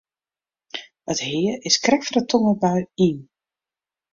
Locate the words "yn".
3.07-3.17